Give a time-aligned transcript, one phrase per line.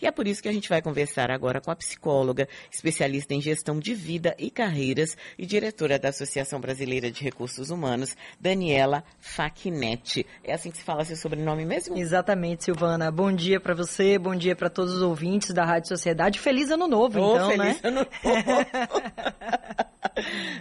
[0.00, 3.40] E é por isso que a gente vai conversar agora com a psicóloga, especialista em
[3.40, 10.24] gestão de vida e carreiras e diretora da Associação Brasileira de Recursos Humanos, Daniela Facchinetti.
[10.44, 11.96] É assim que se fala seu sobrenome mesmo?
[11.96, 13.10] Exatamente, Silvana.
[13.10, 16.38] Bom dia para você, bom dia para todos os ouvintes da Rádio Sociedade.
[16.38, 17.88] Feliz ano novo, oh, então, feliz né?
[17.88, 18.66] Ano novo.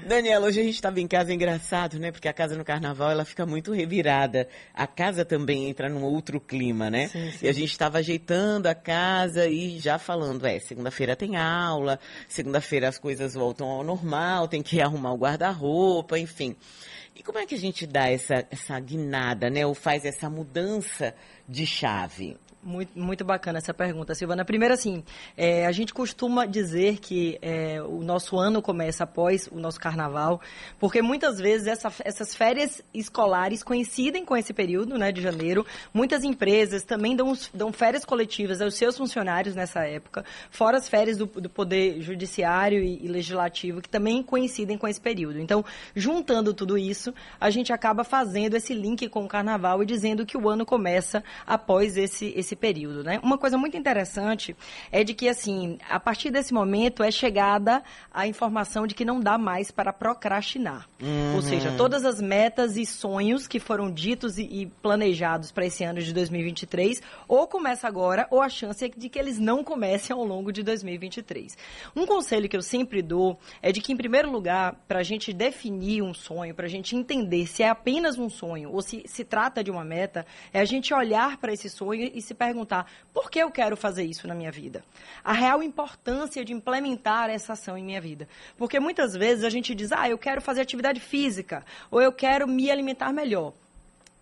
[0.07, 2.11] Daniela, hoje a gente estava em casa engraçado, né?
[2.11, 4.47] Porque a casa no carnaval ela fica muito revirada.
[4.73, 7.07] A casa também entra num outro clima, né?
[7.07, 7.45] Sim, sim.
[7.45, 12.88] E a gente estava ajeitando a casa e já falando, é, segunda-feira tem aula, segunda-feira
[12.88, 16.55] as coisas voltam ao normal, tem que arrumar o guarda-roupa, enfim.
[17.16, 19.66] E como é que a gente dá essa, essa guinada, né?
[19.66, 21.16] Ou faz essa mudança
[21.49, 22.38] de chave?
[22.67, 24.44] Muito, muito bacana essa pergunta, Silvana.
[24.44, 25.02] Primeiro, assim,
[25.38, 30.41] é, a gente costuma dizer que é, o nosso ano começa após o nosso carnaval,
[30.77, 35.66] porque muitas vezes essa, essas férias escolares coincidem com esse período né, de janeiro.
[35.93, 41.15] Muitas empresas também dão, dão férias coletivas aos seus funcionários nessa época, fora as férias
[41.15, 45.40] do, do Poder Judiciário e, e Legislativo, que também coincidem com esse período.
[45.40, 45.63] Então,
[45.95, 50.38] juntando tudo isso, a gente acaba fazendo esse link com o carnaval e dizendo que
[50.38, 53.20] o ano começa após esse, esse período, né?
[53.24, 54.55] Uma coisa muito interessante
[54.91, 59.20] é de que, assim, a partir desse momento é chegada a informação de que não
[59.20, 60.88] dá mais para procrastinar.
[61.02, 61.35] Uhum.
[61.35, 66.02] Ou seja, todas as metas e sonhos que foram ditos e, planejados para esse ano
[66.02, 70.24] de 2023, ou começa agora, ou a chance é de que eles não comecem ao
[70.24, 71.58] longo de 2023.
[71.96, 75.31] Um conselho que eu sempre dou é de que, em primeiro lugar, para a gente
[75.31, 79.24] definir um sonho, para a gente entender se é apenas um sonho ou se se
[79.24, 83.30] trata de uma meta, é a gente olhar para esse sonho e se perguntar por
[83.30, 84.84] que eu quero fazer isso na minha vida?
[85.24, 88.28] A real importância de implementar essa ação em minha vida.
[88.57, 92.47] Porque muitas vezes a gente diz, ah, eu quero fazer atividade física, ou eu quero
[92.47, 93.53] me alimentar melhor.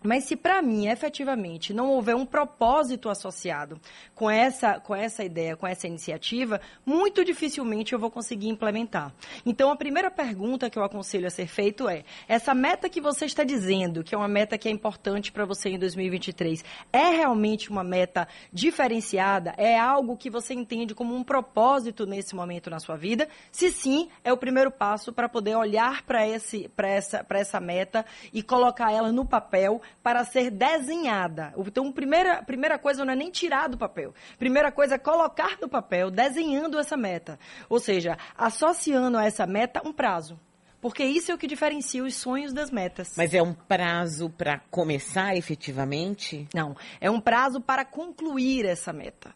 [0.06, 3.80] Mas se para mim, efetivamente, não houver um propósito associado
[4.14, 9.14] com essa, com essa ideia, com essa iniciativa, muito dificilmente eu vou conseguir implementar.
[9.46, 13.26] Então, a primeira pergunta que eu aconselho a ser feito é: essa meta que você
[13.26, 17.70] está dizendo, que é uma meta que é importante para você em 2023, é realmente
[17.70, 19.54] uma meta diferenciada?
[19.58, 23.28] É algo que você entende como um propósito nesse momento na sua vida?
[23.52, 28.92] Se sim, é o primeiro passo para poder olhar para essa, essa meta e colocar
[28.92, 31.54] ela no papel para ser desenhada.
[31.58, 34.14] Então, primeira, primeira coisa não é nem tirar do papel.
[34.38, 37.40] Primeira coisa é colocar no papel, desenhando essa meta.
[37.70, 40.40] Ou seja, associando a essa meta um prazo.
[40.86, 43.14] Porque isso é o que diferencia os sonhos das metas.
[43.18, 46.48] Mas é um prazo para começar efetivamente?
[46.54, 49.34] Não, é um prazo para concluir essa meta.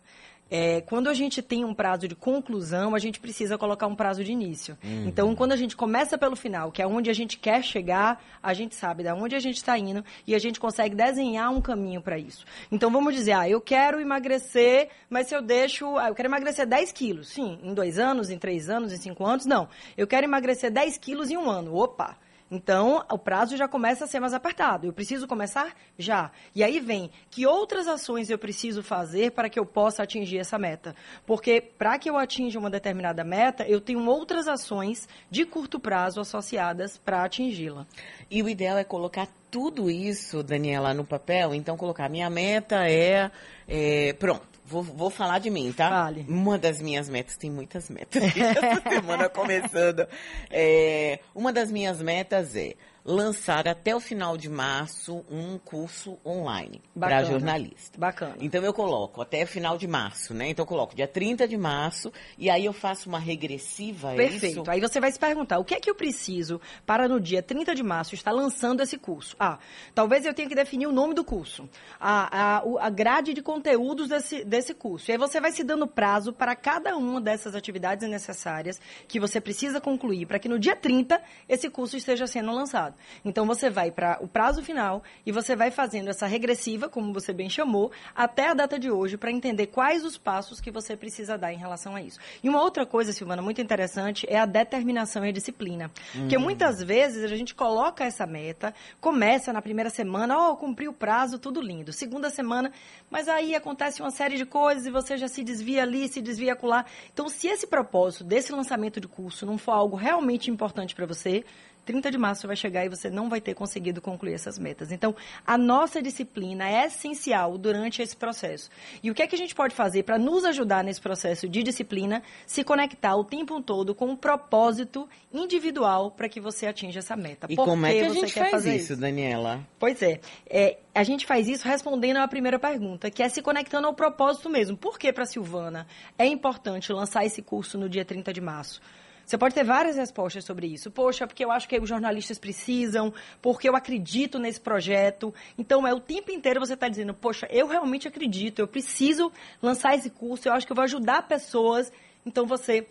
[0.51, 4.23] É, quando a gente tem um prazo de conclusão, a gente precisa colocar um prazo
[4.23, 4.77] de início.
[4.83, 5.07] Uhum.
[5.07, 8.53] Então, quando a gente começa pelo final, que é onde a gente quer chegar, a
[8.53, 12.01] gente sabe de onde a gente está indo e a gente consegue desenhar um caminho
[12.01, 12.45] para isso.
[12.71, 15.97] Então, vamos dizer, ah, eu quero emagrecer, mas se eu deixo.
[15.97, 17.29] Ah, eu quero emagrecer 10 quilos.
[17.29, 19.45] Sim, em dois anos, em três anos, em cinco anos?
[19.45, 19.67] Não.
[19.97, 21.75] Eu quero emagrecer 10 quilos em um ano.
[21.75, 22.17] Opa!
[22.51, 24.87] Então, o prazo já começa a ser mais apertado.
[24.87, 26.31] Eu preciso começar já.
[26.55, 30.57] E aí vem que outras ações eu preciso fazer para que eu possa atingir essa
[30.57, 30.95] meta.
[31.27, 36.19] Porque para que eu atinja uma determinada meta, eu tenho outras ações de curto prazo
[36.19, 37.85] associadas para atingi-la.
[38.31, 41.53] E o ideal é colocar tudo isso, Daniela, no papel.
[41.53, 43.29] Então, colocar minha meta é,
[43.67, 45.89] é pronto Vou, vou falar de mim, tá?
[45.89, 46.25] Vale.
[46.29, 50.07] Uma das minhas metas, tem muitas metas essa semana começando.
[50.49, 56.81] É, uma das minhas metas é lançar até o final de março um curso online
[56.97, 57.97] para jornalista.
[57.97, 58.35] Bacana.
[58.39, 60.49] Então eu coloco até final de março, né?
[60.49, 64.69] Então eu coloco dia 30 de março e aí eu faço uma regressiva, é Perfeito.
[64.69, 67.73] Aí você vai se perguntar, o que é que eu preciso para no dia 30
[67.73, 69.35] de março estar lançando esse curso?
[69.39, 69.59] Ah,
[69.95, 74.09] talvez eu tenha que definir o nome do curso, a, a, a grade de conteúdos
[74.09, 75.09] desse, desse curso.
[75.09, 79.41] E aí você vai se dando prazo para cada uma dessas atividades necessárias que você
[79.41, 82.88] precisa concluir para que no dia 30 esse curso esteja sendo lançado.
[83.23, 87.33] Então você vai para o prazo final e você vai fazendo essa regressiva, como você
[87.33, 91.37] bem chamou, até a data de hoje para entender quais os passos que você precisa
[91.37, 92.19] dar em relação a isso.
[92.43, 95.91] E uma outra coisa, Silvana, muito interessante é a determinação e a disciplina.
[96.15, 96.21] Hum.
[96.21, 100.87] Porque muitas vezes a gente coloca essa meta, começa na primeira semana, ó, oh, cumpri
[100.87, 101.91] o prazo, tudo lindo.
[101.93, 102.71] Segunda semana,
[103.09, 106.53] mas aí acontece uma série de coisas e você já se desvia ali, se desvia
[106.53, 106.85] acolá.
[107.13, 111.43] Então, se esse propósito desse lançamento de curso não for algo realmente importante para você,
[111.89, 114.91] 30 de março vai chegar e você não vai ter conseguido concluir essas metas.
[114.91, 118.69] Então, a nossa disciplina é essencial durante esse processo.
[119.01, 121.63] E o que é que a gente pode fazer para nos ajudar nesse processo de
[121.63, 122.21] disciplina?
[122.45, 127.47] Se conectar o tempo todo com um propósito individual para que você atinja essa meta.
[127.49, 129.65] E Por como é que a gente faz isso, isso, Daniela?
[129.79, 133.87] Pois é, é, a gente faz isso respondendo à primeira pergunta, que é se conectando
[133.87, 134.77] ao propósito mesmo.
[134.77, 135.87] Por que para Silvana
[136.19, 138.79] é importante lançar esse curso no dia 30 de março?
[139.29, 140.89] Você pode ter várias respostas sobre isso.
[140.89, 145.31] Poxa, porque eu acho que os jornalistas precisam, porque eu acredito nesse projeto.
[145.55, 149.31] Então, é o tempo inteiro você está dizendo, poxa, eu realmente acredito, eu preciso
[149.61, 151.91] lançar esse curso, eu acho que eu vou ajudar pessoas.
[152.25, 152.87] Então, você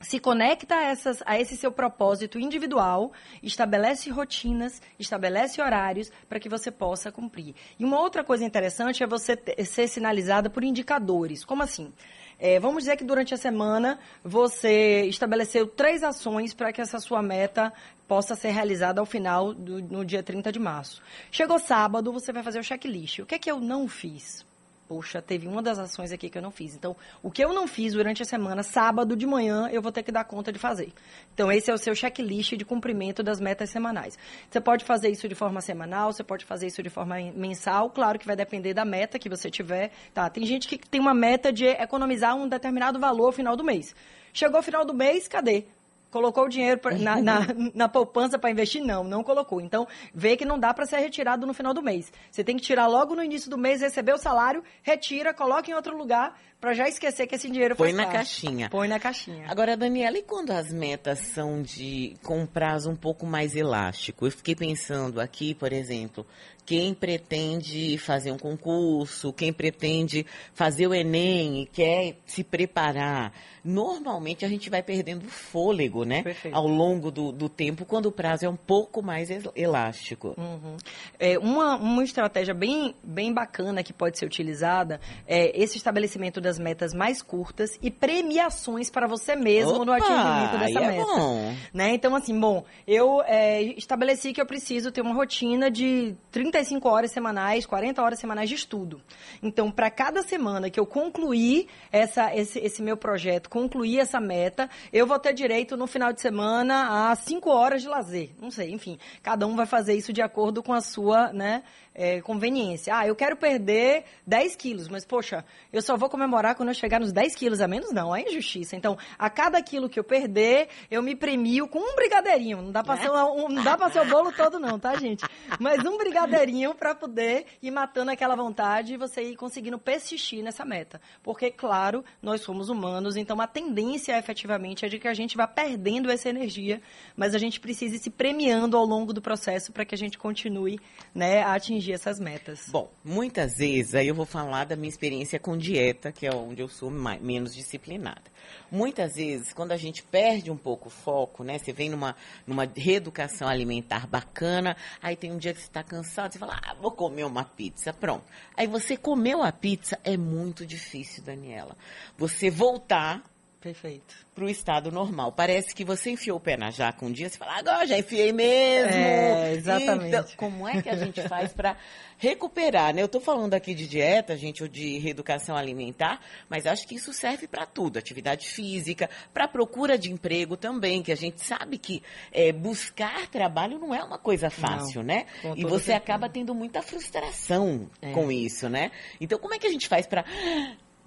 [0.00, 6.48] se conecta a, essas, a esse seu propósito individual, estabelece rotinas, estabelece horários para que
[6.48, 7.54] você possa cumprir.
[7.78, 11.44] E uma outra coisa interessante é você ser sinalizada por indicadores.
[11.44, 11.92] Como assim?
[12.38, 17.20] É, vamos dizer que durante a semana você estabeleceu três ações para que essa sua
[17.20, 17.72] meta
[18.06, 21.02] possa ser realizada ao final do no dia 30 de março.
[21.30, 23.18] Chegou sábado, você vai fazer o checklist.
[23.18, 24.47] O que é que eu não fiz?
[24.88, 26.74] Poxa, teve uma das ações aqui que eu não fiz.
[26.74, 30.02] Então, o que eu não fiz durante a semana, sábado de manhã, eu vou ter
[30.02, 30.92] que dar conta de fazer.
[31.34, 34.18] Então, esse é o seu checklist de cumprimento das metas semanais.
[34.50, 38.18] Você pode fazer isso de forma semanal, você pode fazer isso de forma mensal, claro
[38.18, 39.92] que vai depender da meta que você tiver.
[40.14, 43.62] Tá, tem gente que tem uma meta de economizar um determinado valor no final do
[43.62, 43.94] mês.
[44.32, 45.66] Chegou o final do mês, cadê?
[46.10, 47.40] Colocou o dinheiro pra, na, na,
[47.74, 48.82] na, poupança para investir?
[48.82, 49.60] Não, não colocou.
[49.60, 52.10] Então, vê que não dá para ser retirado no final do mês.
[52.30, 55.74] Você tem que tirar logo no início do mês, receber o salário, retira, coloca em
[55.74, 58.68] outro lugar, para já esquecer que esse dinheiro foi Põe na caixinha.
[58.68, 59.46] Põe na caixinha.
[59.48, 64.26] Agora, Daniela, e quando as metas são de com um prazo um pouco mais elástico?
[64.26, 66.26] Eu fiquei pensando aqui, por exemplo,
[66.68, 73.32] quem pretende fazer um concurso, quem pretende fazer o Enem e quer se preparar,
[73.64, 76.22] normalmente a gente vai perdendo fôlego, né?
[76.22, 76.54] Perfeito.
[76.54, 80.34] Ao longo do, do, tempo, quando o prazo é um pouco mais elástico.
[80.36, 80.76] Uhum.
[81.18, 86.58] É, uma, uma estratégia bem, bem bacana que pode ser utilizada é esse estabelecimento das
[86.58, 91.04] metas mais curtas e premiações para você mesmo Opa, no atingimento dessa é meta.
[91.04, 91.54] Bom.
[91.74, 91.94] Né?
[91.94, 97.10] Então, assim, bom, eu é, estabeleci que eu preciso ter uma rotina de 35 horas
[97.10, 99.02] semanais, 40 horas semanais de estudo.
[99.42, 104.70] Então, para cada semana que eu concluir essa, esse, esse meu projeto, concluir essa meta,
[104.90, 108.30] eu vou ter direito no final de semana a 5 horas de lazer.
[108.40, 111.62] Não sei, enfim, cada um vai fazer isso de acordo com a sua, né,
[111.98, 112.96] é, conveniência.
[112.96, 117.00] Ah, eu quero perder 10 quilos, mas, poxa, eu só vou comemorar quando eu chegar
[117.00, 117.92] nos 10 quilos a menos?
[117.92, 118.76] Não, é injustiça.
[118.76, 122.62] Então, a cada quilo que eu perder, eu me premio com um brigadeirinho.
[122.62, 125.24] Não dá pra, ser, um, não dá pra ser o bolo todo, não, tá, gente?
[125.58, 130.64] Mas um brigadeirinho para poder ir matando aquela vontade e você ir conseguindo persistir nessa
[130.64, 131.00] meta.
[131.22, 135.46] Porque, claro, nós somos humanos, então a tendência efetivamente é de que a gente vá
[135.46, 136.82] perdendo essa energia,
[137.16, 140.18] mas a gente precisa ir se premiando ao longo do processo para que a gente
[140.18, 140.78] continue
[141.14, 142.66] né, a atingir atingir essas metas?
[142.68, 146.62] Bom, muitas vezes, aí eu vou falar da minha experiência com dieta, que é onde
[146.62, 148.22] eu sou mais, menos disciplinada.
[148.70, 151.58] Muitas vezes, quando a gente perde um pouco o foco, né?
[151.58, 152.16] Você vem numa,
[152.46, 156.74] numa reeducação alimentar bacana, aí tem um dia que você está cansado, você fala, ah,
[156.74, 158.24] vou comer uma pizza, pronto.
[158.56, 161.76] Aí você comeu a pizza, é muito difícil, Daniela.
[162.16, 163.22] Você voltar
[163.60, 164.14] Perfeito.
[164.34, 165.32] Para o estado normal.
[165.32, 168.32] Parece que você enfiou o pé na jaca um dia, você fala, agora já enfiei
[168.32, 168.94] mesmo.
[168.94, 170.08] É, exatamente.
[170.08, 171.76] Então, como é que a gente faz para
[172.18, 173.02] recuperar, né?
[173.02, 177.12] Eu estou falando aqui de dieta, gente, ou de reeducação alimentar, mas acho que isso
[177.12, 177.98] serve para tudo.
[177.98, 182.02] Atividade física, para procura de emprego também, que a gente sabe que
[182.32, 185.26] é, buscar trabalho não é uma coisa fácil, não, né?
[185.56, 185.96] E você certeza.
[185.96, 188.12] acaba tendo muita frustração é.
[188.12, 188.90] com isso, né?
[189.20, 190.24] Então, como é que a gente faz para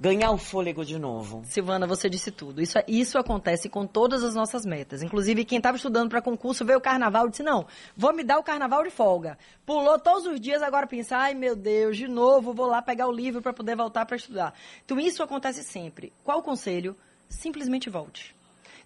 [0.01, 1.44] ganhar o fôlego de novo.
[1.45, 2.59] Silvana, você disse tudo.
[2.59, 5.03] Isso, isso acontece com todas as nossas metas.
[5.03, 8.39] Inclusive, quem estava estudando para concurso veio o carnaval e disse: não, vou me dar
[8.39, 9.38] o carnaval de folga.
[9.63, 13.12] Pulou todos os dias, agora pensa: ai meu Deus, de novo, vou lá pegar o
[13.12, 14.55] livro para poder voltar para estudar.
[14.84, 16.12] Então, isso acontece sempre.
[16.24, 16.96] Qual o conselho?
[17.29, 18.36] Simplesmente volte.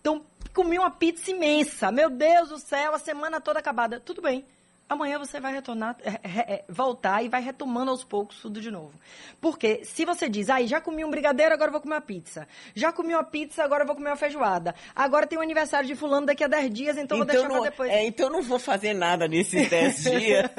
[0.02, 0.22] Então,
[0.54, 1.94] comi uma pizza imensa.
[1.94, 4.02] Meu Deus do céu, a semana toda acabada.
[4.02, 4.46] Tudo bem
[4.88, 8.70] amanhã você vai retornar, é, é, é, voltar e vai retomando aos poucos tudo de
[8.70, 8.94] novo.
[9.42, 12.48] Porque se você diz, aí ah, já comi um brigadeiro, agora vou comer uma pizza.
[12.76, 14.76] Já comi uma pizza, agora vou comer uma feijoada.
[14.96, 17.50] Agora tem o um aniversário de fulano daqui a 10 dias, então, então vou deixar
[17.50, 17.92] não, pra depois.
[17.92, 20.52] É, então não vou fazer nada nesses 10 dias,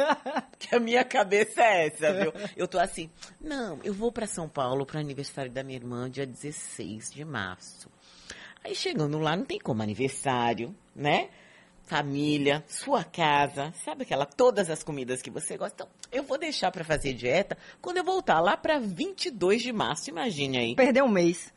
[0.58, 2.32] que a minha cabeça é essa, viu?
[2.56, 3.08] Eu tô assim,
[3.40, 7.88] não, eu vou para São Paulo para aniversário da minha irmã dia 16 de março.
[8.64, 11.28] Aí chegando lá, não tem como aniversário, né?
[11.86, 15.74] Família, sua casa, sabe aquela todas as comidas que você gosta.
[15.74, 20.10] Então, eu vou deixar para fazer dieta quando eu voltar lá para 22 de março,
[20.10, 20.74] imagine aí.
[20.74, 21.52] Perder um mês.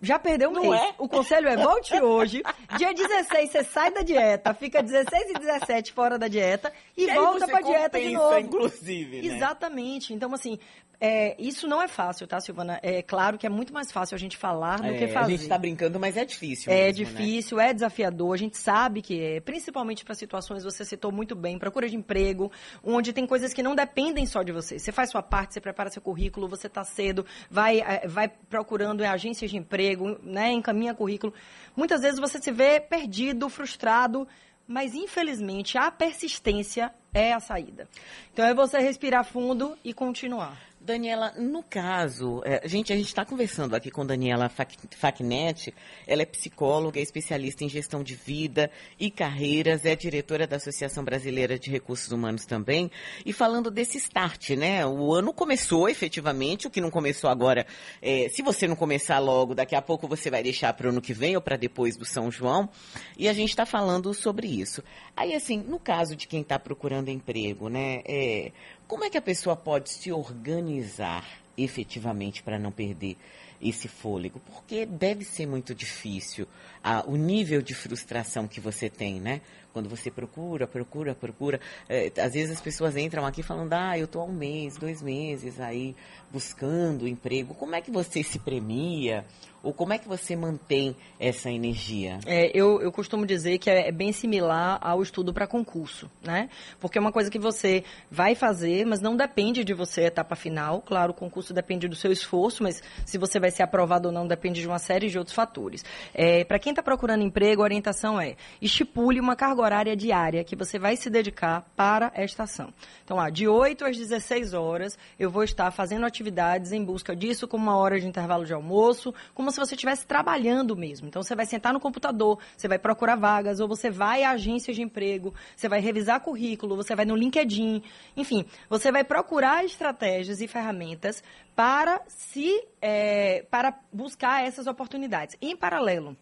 [0.00, 0.80] já perdeu um mês.
[0.80, 0.94] É?
[0.98, 2.42] O conselho é volte hoje.
[2.76, 7.14] Dia 16 você sai da dieta, fica 16 e 17 fora da dieta e, e
[7.14, 8.38] volta pra dieta de novo.
[8.38, 9.36] inclusive, né?
[9.36, 10.12] Exatamente.
[10.12, 10.58] Então, assim,
[11.04, 12.78] é, isso não é fácil, tá, Silvana?
[12.80, 15.26] É claro que é muito mais fácil a gente falar do é, que fazer.
[15.26, 16.72] A gente está brincando, mas é difícil.
[16.72, 17.70] É mesmo, difícil, né?
[17.70, 18.32] é desafiador.
[18.32, 22.52] A gente sabe que é, principalmente para situações, você citou muito bem, procura de emprego,
[22.84, 24.78] onde tem coisas que não dependem só de você.
[24.78, 29.02] Você faz sua parte, você prepara seu currículo, você está cedo, vai, é, vai procurando
[29.02, 31.34] em agências de emprego, né, encaminha currículo.
[31.74, 34.28] Muitas vezes você se vê perdido, frustrado,
[34.68, 37.88] mas infelizmente a persistência é a saída.
[38.32, 40.71] Então é você respirar fundo e continuar.
[40.84, 45.72] Daniela, no caso, é, gente, a gente está conversando aqui com Daniela Facnet,
[46.08, 51.04] ela é psicóloga, é especialista em gestão de vida e carreiras, é diretora da Associação
[51.04, 52.90] Brasileira de Recursos Humanos também,
[53.24, 54.84] e falando desse start, né?
[54.84, 57.64] O ano começou efetivamente, o que não começou agora,
[58.00, 61.00] é, se você não começar logo, daqui a pouco você vai deixar para o ano
[61.00, 62.68] que vem ou para depois do São João,
[63.16, 64.82] e a gente está falando sobre isso.
[65.16, 68.02] Aí, assim, no caso de quem está procurando emprego, né?
[68.04, 68.50] É,
[68.92, 73.16] como é que a pessoa pode se organizar efetivamente para não perder
[73.58, 74.38] esse fôlego?
[74.40, 76.46] Porque deve ser muito difícil
[76.84, 79.40] ah, o nível de frustração que você tem, né?
[79.72, 81.60] Quando você procura, procura, procura.
[81.88, 85.02] É, às vezes as pessoas entram aqui falando, ah, eu estou há um mês, dois
[85.02, 85.96] meses aí
[86.30, 87.54] buscando emprego.
[87.54, 89.24] Como é que você se premia?
[89.62, 92.18] Ou como é que você mantém essa energia?
[92.26, 96.48] É, eu, eu costumo dizer que é bem similar ao estudo para concurso, né?
[96.80, 100.34] Porque é uma coisa que você vai fazer, mas não depende de você a etapa
[100.34, 100.82] final.
[100.82, 104.26] Claro, o concurso depende do seu esforço, mas se você vai ser aprovado ou não
[104.26, 105.84] depende de uma série de outros fatores.
[106.12, 110.54] É, para quem está procurando emprego, a orientação é estipule uma carga horária diária que
[110.54, 112.72] você vai se dedicar para esta ação.
[113.04, 117.48] Então, ah, de 8 às 16 horas, eu vou estar fazendo atividades em busca disso,
[117.48, 121.08] com uma hora de intervalo de almoço, como se você estivesse trabalhando mesmo.
[121.08, 124.76] Então, você vai sentar no computador, você vai procurar vagas, ou você vai a agências
[124.76, 127.82] de emprego, você vai revisar currículo, você vai no LinkedIn.
[128.16, 131.22] Enfim, você vai procurar estratégias e ferramentas
[131.54, 135.36] para se é, para buscar essas oportunidades.
[135.40, 136.16] Em paralelo,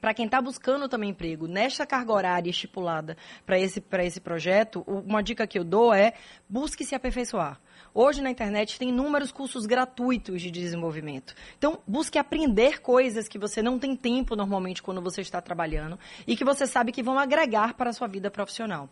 [0.00, 5.22] para quem está buscando também emprego, nesta carga horária estipulada para esse, esse projeto, uma
[5.22, 6.14] dica que eu dou é
[6.48, 7.60] busque se aperfeiçoar.
[7.94, 11.34] Hoje na internet tem inúmeros cursos gratuitos de desenvolvimento.
[11.56, 16.36] Então, busque aprender coisas que você não tem tempo normalmente quando você está trabalhando e
[16.36, 18.88] que você sabe que vão agregar para a sua vida profissional.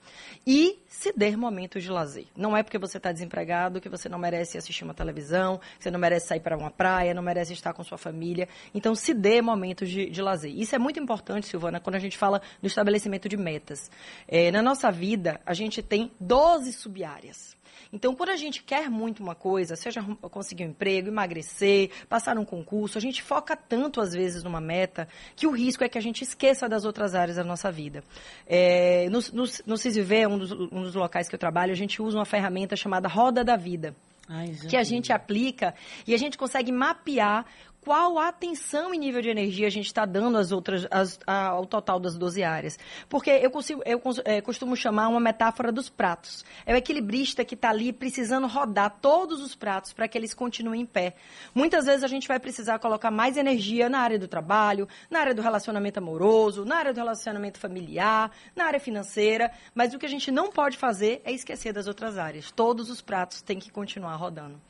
[0.46, 2.26] E se der momentos de lazer.
[2.36, 5.90] Não é porque você está desempregado que você não merece assistir uma televisão, que você
[5.90, 8.48] não merece sair para uma praia, não merece estar com sua família.
[8.74, 10.52] Então, se dê momentos de, de lazer.
[10.56, 13.90] Isso é muito importante, Silvana, quando a gente fala no estabelecimento de metas.
[14.26, 17.56] É, na nossa vida, a gente tem 12 sub-áreas.
[17.92, 22.44] Então, quando a gente quer muito uma coisa, seja conseguir um emprego, emagrecer, passar um
[22.44, 26.00] concurso, a gente foca tanto, às vezes, numa meta, que o risco é que a
[26.00, 28.04] gente esqueça das outras áreas da nossa vida.
[28.46, 32.24] É, no, no, um dos, um dos locais que eu trabalho, a gente usa uma
[32.24, 33.94] ferramenta chamada Roda da Vida.
[34.28, 35.72] Ai, que a gente aplica
[36.06, 37.46] e a gente consegue mapear
[37.86, 42.00] qual atenção e nível de energia a gente está dando às outras, às, ao total
[42.00, 42.76] das 12 áreas.
[43.08, 46.44] Porque eu, consigo, eu é, costumo chamar uma metáfora dos pratos.
[46.66, 50.80] É o equilibrista que está ali precisando rodar todos os pratos para que eles continuem
[50.80, 51.14] em pé.
[51.54, 55.32] Muitas vezes a gente vai precisar colocar mais energia na área do trabalho, na área
[55.32, 60.08] do relacionamento amoroso, na área do relacionamento familiar, na área financeira, mas o que a
[60.08, 62.50] gente não pode fazer é esquecer das outras áreas.
[62.50, 64.60] Todos os pratos têm que continuar rodando.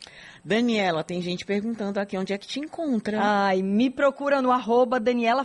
[0.47, 3.19] Daniela, tem gente perguntando aqui onde é que te encontra.
[3.21, 5.45] Ai, me procura no arroba Daniela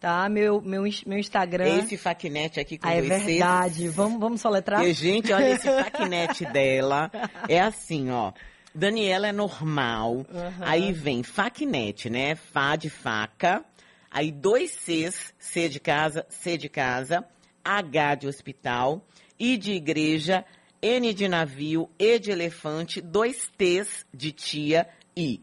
[0.00, 0.28] tá?
[0.28, 1.78] Meu, meu, meu Instagram.
[1.78, 3.88] Esse faquinete aqui com ah, É verdade.
[3.88, 4.84] Vamos, vamos soletrar?
[4.84, 7.12] E, gente, olha esse faquinete dela.
[7.48, 8.32] É assim, ó.
[8.74, 10.14] Daniela é normal.
[10.16, 10.24] Uhum.
[10.62, 12.34] Aí vem faquinete, né?
[12.34, 13.64] Fá de faca.
[14.10, 17.24] Aí dois Cs, C de casa, C de casa,
[17.64, 19.06] H de hospital,
[19.38, 20.44] I de igreja,
[20.82, 25.40] N de navio, E de elefante, dois T's de tia e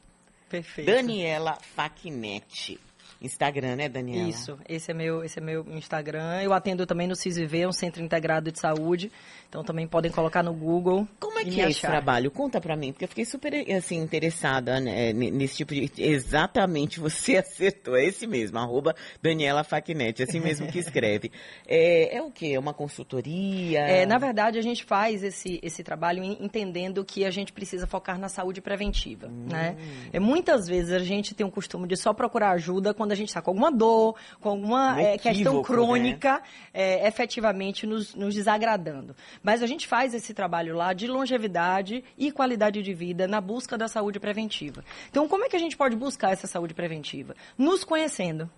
[0.49, 0.87] Perfeito.
[0.87, 2.81] Daniela Facnetti.
[3.25, 4.29] Instagram, né, Daniela?
[4.29, 6.43] Isso, esse é meu, esse é meu Instagram.
[6.43, 9.11] Eu atendo também no CISV, um Centro Integrado de Saúde.
[9.49, 11.07] Então também podem colocar no Google.
[11.21, 12.31] Como é que é esse trabalho?
[12.31, 15.91] Conta pra mim, porque eu fiquei super assim, interessada né, nesse tipo de.
[15.97, 17.97] Exatamente, você acertou.
[17.97, 21.31] É esse mesmo, arroba Daniela Facnet, assim mesmo que escreve.
[21.67, 22.53] é, é o quê?
[22.55, 23.81] É uma consultoria?
[23.81, 28.19] É, na verdade, a gente faz esse, esse trabalho entendendo que a gente precisa focar
[28.19, 29.29] na saúde preventiva.
[29.29, 29.47] Hum.
[29.51, 29.77] Né?
[30.13, 33.29] É, muitas vezes a gente tem o costume de só procurar ajuda quando a gente
[33.29, 35.63] está com alguma dor, com alguma é, questão né?
[35.63, 36.43] crônica,
[36.73, 39.17] é, efetivamente nos, nos desagradando.
[39.43, 43.79] Mas a gente faz esse trabalho lá de longevidade e qualidade de vida na busca
[43.79, 44.85] da saúde preventiva.
[45.11, 47.35] Então, como é que a gente pode buscar essa saúde preventiva?
[47.57, 48.51] Nos conhecendo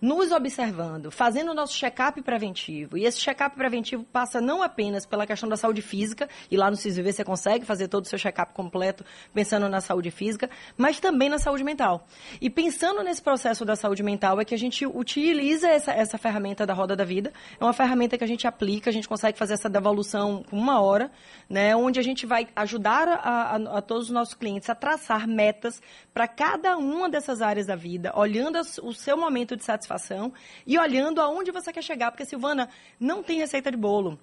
[0.00, 2.96] nos observando, fazendo o nosso check-up preventivo.
[2.96, 6.76] E esse check-up preventivo passa não apenas pela questão da saúde física, e lá no
[6.76, 11.28] CISVV você consegue fazer todo o seu check-up completo pensando na saúde física, mas também
[11.28, 12.06] na saúde mental.
[12.40, 16.66] E pensando nesse processo da saúde mental é que a gente utiliza essa, essa ferramenta
[16.66, 17.32] da roda da vida.
[17.60, 20.80] É uma ferramenta que a gente aplica, a gente consegue fazer essa devolução com uma
[20.80, 21.10] hora,
[21.48, 25.26] né, onde a gente vai ajudar a, a, a todos os nossos clientes a traçar
[25.26, 25.80] metas
[26.12, 30.32] para cada uma dessas áreas da vida, olhando o seu momento de satisfação
[30.66, 32.10] e olhando aonde você quer chegar.
[32.10, 34.18] Porque, Silvana, não tem receita de bolo.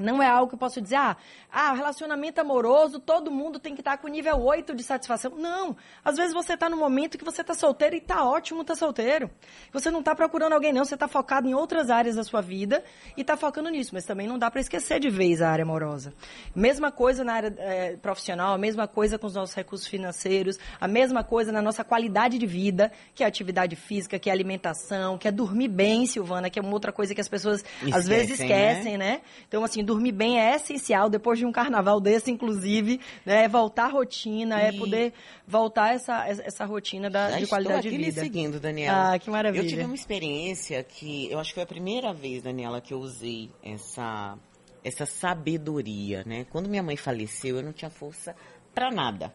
[0.00, 1.16] Não é algo que eu posso dizer, ah,
[1.50, 5.32] ah, relacionamento amoroso, todo mundo tem que estar com nível 8 de satisfação.
[5.36, 5.76] Não.
[6.04, 8.78] Às vezes você está no momento que você está solteiro e está ótimo estar tá
[8.78, 9.30] solteiro.
[9.72, 10.84] Você não está procurando alguém, não.
[10.84, 12.82] Você está focado em outras áreas da sua vida
[13.16, 13.90] e está focando nisso.
[13.92, 16.14] Mas também não dá para esquecer de vez a área amorosa.
[16.54, 20.88] Mesma coisa na área é, profissional, a mesma coisa com os nossos recursos financeiros, a
[20.88, 24.34] mesma coisa na nossa qualidade de vida, que é a atividade física, que é a
[24.34, 27.94] alimentação, que é dormir bem, Silvana, que é uma outra coisa que as pessoas esquecem,
[27.94, 29.10] às vezes esquecem, né?
[29.10, 29.20] né?
[29.48, 33.44] Então, assim, dormir bem é essencial, depois de um carnaval desse, inclusive, né?
[33.44, 34.66] É voltar à rotina, e...
[34.66, 35.12] é poder
[35.46, 38.08] voltar essa, essa rotina da, de qualidade de vida.
[38.08, 39.14] Estou aqui seguindo, Daniela.
[39.14, 39.62] Ah, que maravilha.
[39.62, 42.98] Eu tive uma experiência que, eu acho que foi a primeira vez, Daniela, que eu
[42.98, 44.38] usei essa,
[44.84, 46.46] essa sabedoria, né?
[46.50, 48.34] Quando minha mãe faleceu, eu não tinha força
[48.72, 49.34] para nada.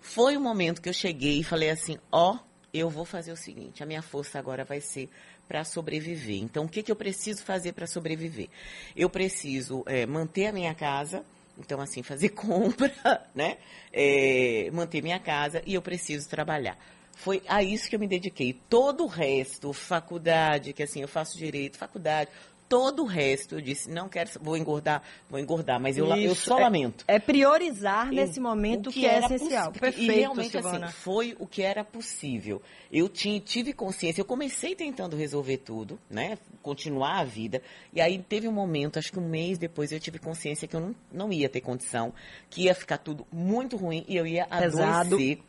[0.00, 2.38] Foi o momento que eu cheguei e falei assim, ó, oh,
[2.72, 5.10] eu vou fazer o seguinte, a minha força agora vai ser
[5.48, 6.42] para sobreviver.
[6.42, 8.48] Então, o que, que eu preciso fazer para sobreviver?
[8.96, 11.24] Eu preciso é, manter a minha casa,
[11.58, 12.92] então, assim, fazer compra,
[13.34, 13.58] né?
[13.92, 16.78] É, manter minha casa e eu preciso trabalhar.
[17.14, 18.58] Foi a isso que eu me dediquei.
[18.68, 22.30] Todo o resto, faculdade, que assim, eu faço direito, faculdade,
[22.72, 26.58] todo o resto, eu disse, não quero, vou engordar, vou engordar, mas eu, eu só
[26.58, 27.04] é, lamento.
[27.06, 29.72] É priorizar eu, nesse momento que, que é essencial.
[29.72, 30.86] Perfeito, e realmente, Silvana.
[30.86, 32.62] assim, foi o que era possível.
[32.90, 36.38] Eu tinha, tive consciência, eu comecei tentando resolver tudo, né?
[36.62, 37.60] Continuar a vida.
[37.92, 40.80] E aí teve um momento, acho que um mês depois, eu tive consciência que eu
[40.80, 42.14] não, não ia ter condição,
[42.48, 45.14] que ia ficar tudo muito ruim e eu ia Pesado.
[45.14, 45.40] adoecer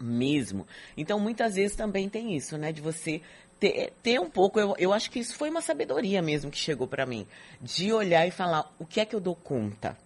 [0.00, 0.66] mesmo.
[0.96, 2.72] Então, muitas vezes também tem isso, né?
[2.72, 3.20] De você
[3.58, 6.86] ter, ter um pouco, eu, eu acho que isso foi uma sabedoria mesmo que chegou
[6.86, 7.26] para mim,
[7.60, 9.96] de olhar e falar o que é que eu dou conta.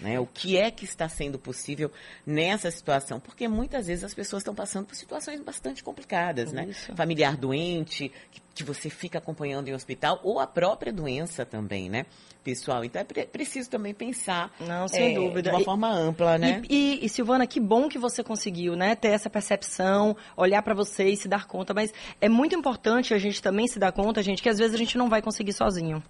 [0.00, 0.20] Né?
[0.20, 1.90] O que é que está sendo possível
[2.26, 3.18] nessa situação?
[3.20, 6.72] Porque muitas vezes as pessoas estão passando por situações bastante complicadas, né?
[6.94, 12.06] Familiar doente, que, que, você fica acompanhando em hospital, ou a própria doença também, né?
[12.48, 12.84] pessoal.
[12.84, 15.42] Então é pre preciso também pensar Não, sem é, dúvida.
[15.42, 16.62] de uma e, forma ampla, né?
[16.68, 18.94] E, e, e, Silvana, que bom que você conseguiu, né?
[18.94, 21.74] Ter essa percepção, olhar para você e se dar conta.
[21.74, 24.78] Mas é muito importante a gente também se dar conta, gente, que às vezes a
[24.78, 26.02] gente não vai conseguir sozinho.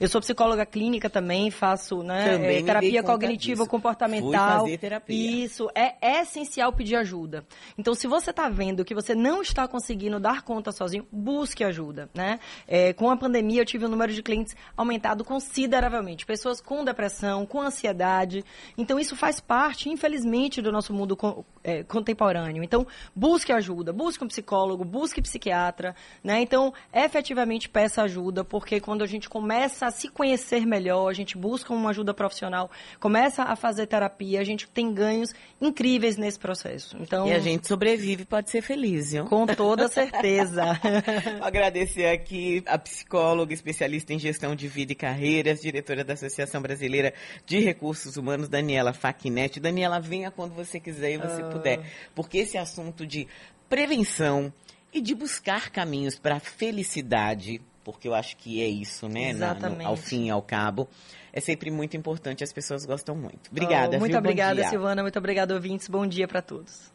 [0.00, 3.21] Eu sou psicóloga clínica também, faço né, é, terapia cognitiva
[3.66, 4.60] comportamental.
[4.60, 5.44] Fazer terapia.
[5.44, 7.44] Isso é, é essencial pedir ajuda.
[7.78, 12.10] Então, se você está vendo que você não está conseguindo dar conta sozinho, busque ajuda,
[12.14, 12.40] né?
[12.66, 16.26] É, com a pandemia, eu tive o um número de clientes aumentado consideravelmente.
[16.26, 18.44] Pessoas com depressão, com ansiedade.
[18.76, 21.16] Então, isso faz parte, infelizmente, do nosso mundo
[21.62, 22.62] é, contemporâneo.
[22.62, 26.40] Então, busque ajuda, busque um psicólogo, busque psiquiatra, né?
[26.40, 31.36] Então, efetivamente peça ajuda, porque quando a gente começa a se conhecer melhor, a gente
[31.36, 33.11] busca uma ajuda profissional, começa
[33.42, 36.96] a fazer terapia, a gente tem ganhos incríveis nesse processo.
[37.00, 39.24] Então, e a gente sobrevive, pode ser feliz, viu?
[39.26, 40.78] Com toda certeza.
[41.40, 47.14] Agradecer aqui a psicóloga especialista em gestão de vida e carreiras, diretora da Associação Brasileira
[47.46, 49.60] de Recursos Humanos, Daniela Faquinetti.
[49.60, 51.48] Daniela, venha quando você quiser e você ah.
[51.48, 51.80] puder.
[52.14, 53.26] Porque esse assunto de
[53.68, 54.52] prevenção
[54.92, 59.30] e de buscar caminhos para a felicidade, porque eu acho que é isso, né?
[59.30, 59.78] Exatamente.
[59.78, 60.88] Na, no, ao fim e ao cabo.
[61.32, 63.50] É sempre muito importante, as pessoas gostam muito.
[63.50, 63.96] Obrigada.
[63.96, 64.18] Oh, muito viu?
[64.18, 65.02] obrigada, Silvana.
[65.02, 65.88] Muito obrigada, ouvintes.
[65.88, 66.91] Bom dia para todos.